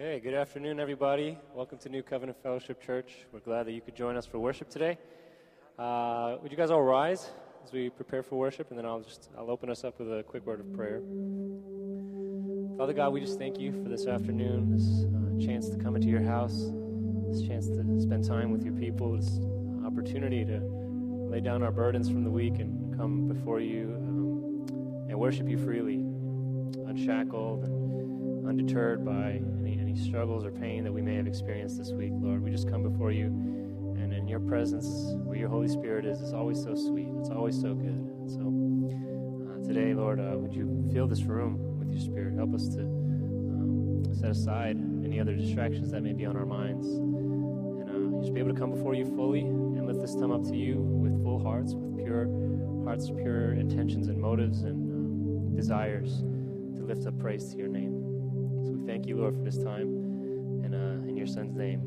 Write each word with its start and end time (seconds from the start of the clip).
Okay, 0.00 0.20
good 0.20 0.34
afternoon, 0.34 0.78
everybody. 0.78 1.36
Welcome 1.52 1.78
to 1.78 1.88
New 1.88 2.04
Covenant 2.04 2.40
Fellowship 2.40 2.80
Church. 2.80 3.26
We're 3.32 3.40
glad 3.40 3.66
that 3.66 3.72
you 3.72 3.80
could 3.80 3.96
join 3.96 4.16
us 4.16 4.24
for 4.26 4.38
worship 4.38 4.70
today. 4.70 4.96
Uh, 5.76 6.36
would 6.40 6.52
you 6.52 6.56
guys 6.56 6.70
all 6.70 6.84
rise 6.84 7.28
as 7.64 7.72
we 7.72 7.90
prepare 7.90 8.22
for 8.22 8.36
worship, 8.36 8.70
and 8.70 8.78
then 8.78 8.86
I'll 8.86 9.00
just 9.00 9.28
I'll 9.36 9.50
open 9.50 9.68
us 9.68 9.82
up 9.82 9.98
with 9.98 10.08
a 10.16 10.22
quick 10.22 10.46
word 10.46 10.60
of 10.60 10.72
prayer. 10.72 11.00
Father 12.78 12.92
God, 12.92 13.12
we 13.12 13.18
just 13.20 13.40
thank 13.40 13.58
you 13.58 13.72
for 13.72 13.88
this 13.88 14.06
afternoon, 14.06 14.70
this 14.70 15.04
uh, 15.04 15.44
chance 15.44 15.68
to 15.68 15.76
come 15.76 15.96
into 15.96 16.06
your 16.06 16.22
house, 16.22 16.70
this 17.26 17.42
chance 17.42 17.66
to 17.66 18.00
spend 18.00 18.24
time 18.24 18.52
with 18.52 18.62
your 18.62 18.74
people, 18.74 19.16
this 19.16 19.40
opportunity 19.84 20.44
to 20.44 20.60
lay 21.28 21.40
down 21.40 21.64
our 21.64 21.72
burdens 21.72 22.08
from 22.08 22.22
the 22.22 22.30
week 22.30 22.60
and 22.60 22.96
come 22.96 23.26
before 23.26 23.58
you 23.58 23.96
um, 23.96 25.08
and 25.08 25.18
worship 25.18 25.48
you 25.48 25.58
freely, 25.58 26.04
unshackled 26.86 27.64
and 27.64 28.46
undeterred 28.46 29.04
by 29.04 29.40
any, 29.88 29.98
struggles 29.98 30.44
or 30.44 30.50
pain 30.50 30.84
that 30.84 30.92
we 30.92 31.02
may 31.02 31.14
have 31.16 31.26
experienced 31.26 31.78
this 31.78 31.92
week, 31.92 32.12
Lord. 32.14 32.42
We 32.42 32.50
just 32.50 32.68
come 32.68 32.82
before 32.82 33.10
you, 33.12 33.26
and 33.96 34.12
in 34.12 34.28
your 34.28 34.40
presence, 34.40 34.86
where 35.24 35.36
your 35.36 35.48
Holy 35.48 35.68
Spirit 35.68 36.04
is, 36.04 36.20
is 36.20 36.32
always 36.32 36.62
so 36.62 36.74
sweet. 36.74 37.08
It's 37.18 37.30
always 37.30 37.58
so 37.58 37.74
good. 37.74 38.06
So 38.26 38.40
uh, 38.40 39.66
today, 39.66 39.94
Lord, 39.94 40.20
uh, 40.20 40.36
would 40.36 40.52
you 40.52 40.88
fill 40.92 41.06
this 41.06 41.22
room 41.22 41.78
with 41.78 41.90
your 41.90 42.00
Spirit? 42.00 42.34
Help 42.34 42.54
us 42.54 42.68
to 42.68 42.80
um, 42.80 44.04
set 44.12 44.30
aside 44.30 44.76
any 45.04 45.20
other 45.20 45.34
distractions 45.34 45.90
that 45.92 46.02
may 46.02 46.12
be 46.12 46.26
on 46.26 46.36
our 46.36 46.46
minds, 46.46 46.86
and 46.86 48.14
uh, 48.14 48.20
just 48.20 48.34
be 48.34 48.40
able 48.40 48.52
to 48.52 48.60
come 48.60 48.70
before 48.70 48.94
you 48.94 49.04
fully 49.16 49.40
and 49.40 49.86
lift 49.86 50.00
this 50.00 50.14
time 50.14 50.32
up 50.32 50.44
to 50.44 50.56
you 50.56 50.76
with 50.76 51.22
full 51.22 51.42
hearts, 51.42 51.74
with 51.74 52.04
pure 52.04 52.28
hearts, 52.84 53.10
pure 53.10 53.52
intentions 53.52 54.08
and 54.08 54.18
motives 54.18 54.62
and 54.62 54.92
um, 54.92 55.56
desires 55.56 56.24
to 56.76 56.84
lift 56.84 57.06
up 57.06 57.18
praise 57.18 57.50
to 57.52 57.56
your 57.56 57.68
name. 57.68 57.87
Thank 58.98 59.10
you, 59.10 59.18
Lord, 59.18 59.36
for 59.36 59.44
this 59.44 59.56
time. 59.56 59.94
And 60.64 60.74
uh, 60.74 61.08
in 61.08 61.16
your 61.16 61.28
Son's 61.28 61.54
name 61.54 61.78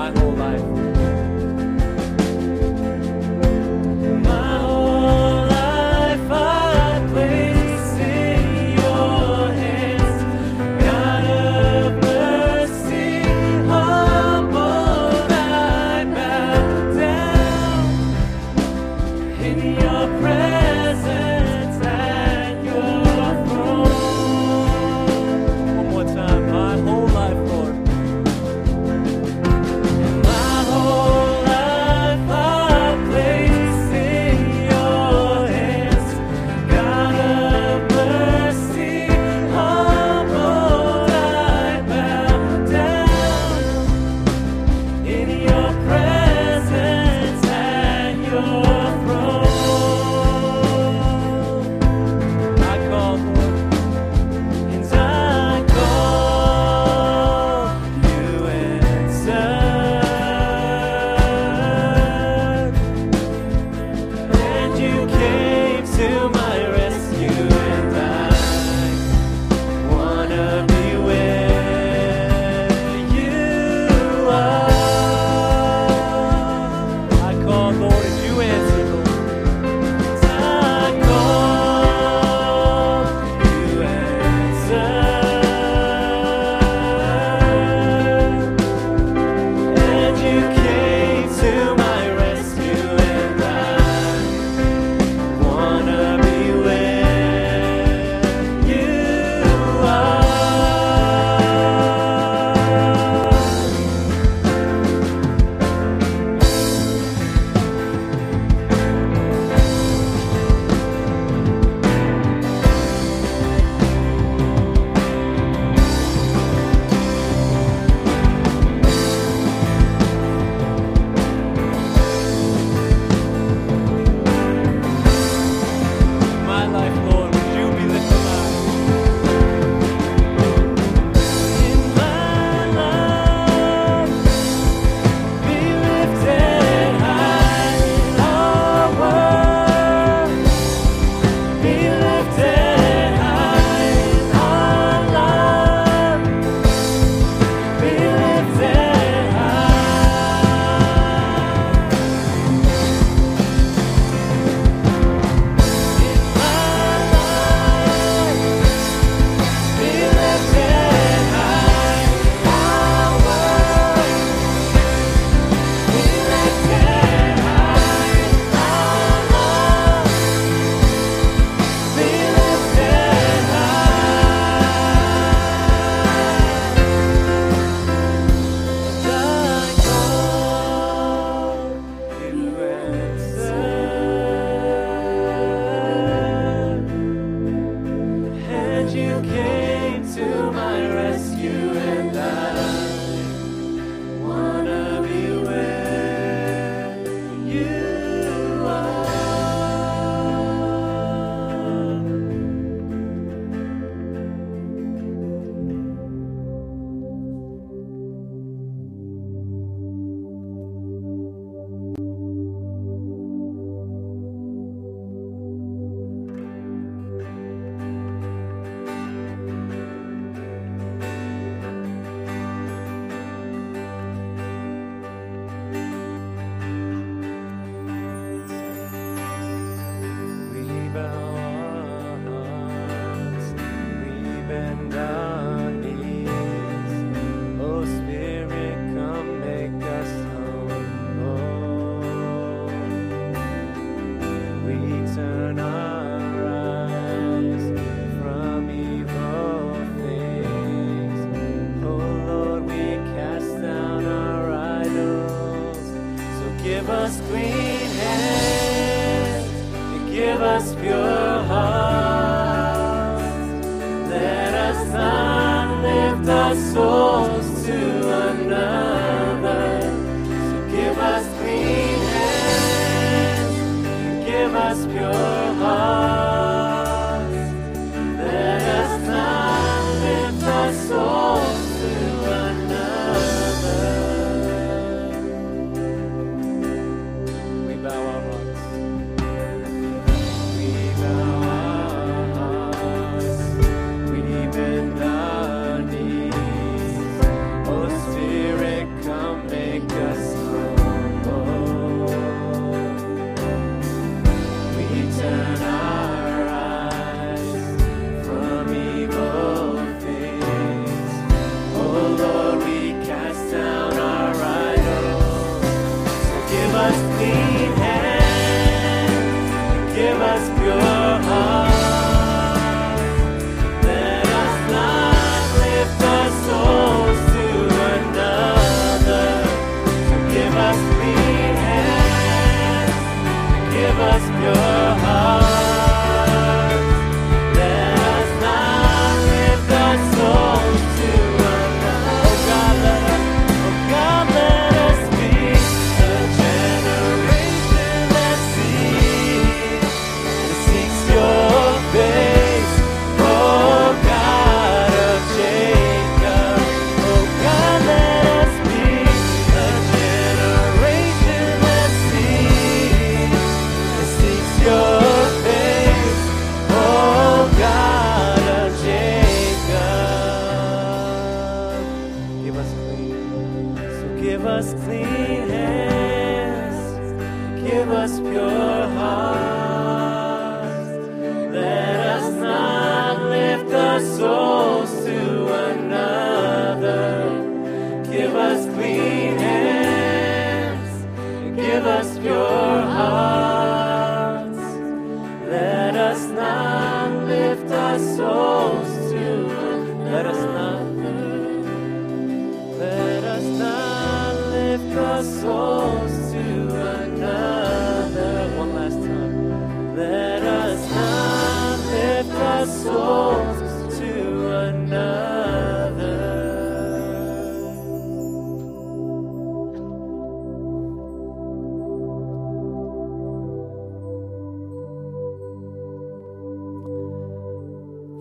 my 0.00 0.08
own. 0.22 0.39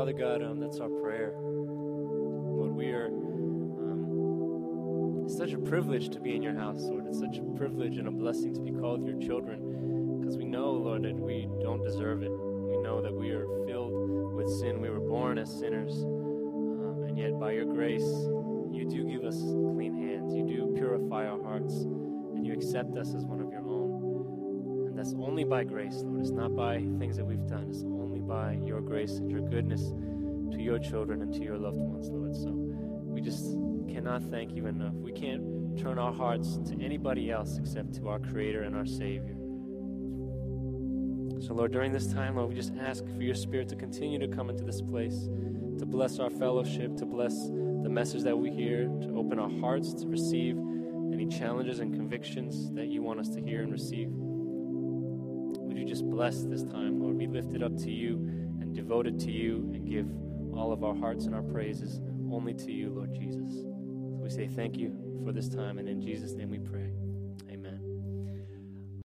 Father 0.00 0.14
God, 0.14 0.42
um, 0.42 0.58
that's 0.58 0.80
our 0.80 0.88
prayer. 0.88 1.34
Lord, 1.36 2.72
we 2.72 2.86
are. 2.86 3.08
Um, 3.08 5.24
it's 5.26 5.36
such 5.36 5.52
a 5.52 5.58
privilege 5.58 6.08
to 6.08 6.20
be 6.20 6.34
in 6.34 6.42
your 6.42 6.54
house, 6.54 6.80
Lord. 6.84 7.04
It's 7.06 7.18
such 7.18 7.36
a 7.36 7.42
privilege 7.58 7.98
and 7.98 8.08
a 8.08 8.10
blessing 8.10 8.54
to 8.54 8.62
be 8.62 8.70
called 8.70 9.06
your 9.06 9.20
children 9.20 10.18
because 10.18 10.38
we 10.38 10.46
know, 10.46 10.70
Lord, 10.70 11.02
that 11.02 11.14
we 11.14 11.50
don't 11.60 11.84
deserve 11.84 12.22
it. 12.22 12.30
We 12.30 12.78
know 12.78 13.02
that 13.02 13.12
we 13.12 13.28
are 13.32 13.44
filled 13.66 14.32
with 14.32 14.48
sin. 14.48 14.80
We 14.80 14.88
were 14.88 15.00
born 15.00 15.36
as 15.36 15.50
sinners. 15.50 15.92
Um, 15.92 17.04
and 17.06 17.18
yet, 17.18 17.38
by 17.38 17.52
your 17.52 17.66
grace, 17.66 18.08
you 18.72 18.86
do 18.88 19.04
give 19.04 19.24
us 19.24 19.36
clean 19.36 19.94
hands. 20.00 20.34
You 20.34 20.46
do 20.46 20.72
purify 20.78 21.26
our 21.26 21.42
hearts. 21.42 21.74
And 21.74 22.46
you 22.46 22.54
accept 22.54 22.96
us 22.96 23.14
as 23.14 23.26
one 23.26 23.42
of 23.42 23.52
your 23.52 23.68
own. 23.68 24.88
And 24.88 24.98
that's 24.98 25.12
only 25.12 25.44
by 25.44 25.64
grace, 25.64 25.96
Lord. 25.96 26.22
It's 26.22 26.30
not 26.30 26.56
by 26.56 26.78
things 26.98 27.18
that 27.18 27.26
we've 27.26 27.46
done. 27.46 27.66
It's 27.68 27.82
by 28.30 28.52
your 28.64 28.80
grace 28.80 29.16
and 29.16 29.28
your 29.28 29.40
goodness 29.40 29.82
to 30.52 30.62
your 30.62 30.78
children 30.78 31.20
and 31.20 31.34
to 31.34 31.42
your 31.42 31.58
loved 31.58 31.78
ones, 31.78 32.08
Lord. 32.10 32.36
So 32.36 32.52
we 32.52 33.20
just 33.20 33.42
cannot 33.92 34.22
thank 34.22 34.54
you 34.54 34.66
enough. 34.66 34.94
We 34.94 35.10
can't 35.10 35.76
turn 35.76 35.98
our 35.98 36.12
hearts 36.12 36.58
to 36.68 36.80
anybody 36.80 37.32
else 37.32 37.58
except 37.58 37.92
to 37.96 38.06
our 38.06 38.20
Creator 38.20 38.62
and 38.62 38.76
our 38.76 38.86
Savior. 38.86 39.34
So, 41.44 41.54
Lord, 41.54 41.72
during 41.72 41.90
this 41.90 42.06
time, 42.12 42.36
Lord, 42.36 42.50
we 42.50 42.54
just 42.54 42.72
ask 42.80 43.04
for 43.04 43.22
your 43.22 43.34
Spirit 43.34 43.68
to 43.70 43.76
continue 43.76 44.20
to 44.20 44.28
come 44.28 44.48
into 44.48 44.62
this 44.62 44.80
place, 44.80 45.28
to 45.78 45.84
bless 45.84 46.20
our 46.20 46.30
fellowship, 46.30 46.96
to 46.98 47.06
bless 47.06 47.34
the 47.48 47.88
message 47.90 48.22
that 48.22 48.38
we 48.38 48.50
hear, 48.50 48.84
to 48.84 49.16
open 49.16 49.40
our 49.40 49.50
hearts 49.58 49.92
to 49.94 50.06
receive 50.06 50.56
any 51.12 51.26
challenges 51.26 51.80
and 51.80 51.94
convictions 51.94 52.70
that 52.74 52.86
you 52.86 53.02
want 53.02 53.18
us 53.18 53.28
to 53.30 53.40
hear 53.40 53.62
and 53.62 53.72
receive. 53.72 54.08
You 55.80 55.86
just 55.86 56.04
bless 56.10 56.42
this 56.42 56.62
time, 56.62 57.00
Lord? 57.00 57.16
We 57.16 57.26
lift 57.26 57.54
it 57.54 57.62
up 57.62 57.74
to 57.78 57.90
you 57.90 58.16
and 58.60 58.74
devote 58.74 59.06
it 59.06 59.18
to 59.20 59.30
you 59.30 59.70
and 59.72 59.88
give 59.88 60.06
all 60.54 60.72
of 60.72 60.84
our 60.84 60.94
hearts 60.94 61.24
and 61.24 61.34
our 61.34 61.42
praises 61.42 62.02
only 62.30 62.52
to 62.52 62.70
you, 62.70 62.90
Lord 62.90 63.14
Jesus. 63.14 63.62
So 63.62 64.20
we 64.22 64.28
say 64.28 64.46
thank 64.46 64.76
you 64.76 64.94
for 65.24 65.32
this 65.32 65.48
time, 65.48 65.78
and 65.78 65.88
in 65.88 66.02
Jesus' 66.02 66.34
name 66.34 66.50
we 66.50 66.58
pray. 66.58 66.92